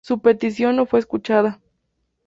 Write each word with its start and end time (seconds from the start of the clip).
Su 0.03 0.19
petición 0.19 0.77
no 0.77 0.87
fue 0.87 0.97
escuchada. 0.97 1.61